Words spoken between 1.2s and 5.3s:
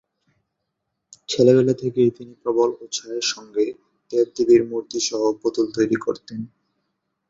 ছেলেবেলা থেকেই তিনি প্রবল উৎসাহের সঙ্গে দেব-দেবীর মূর্তি সহ